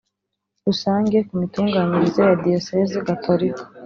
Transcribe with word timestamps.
Rusange 0.65 1.17
ku 1.27 1.33
mitunganyirize 1.41 2.21
ya 2.27 2.35
Diyosezi 2.43 2.95
Gatolika 3.07 3.63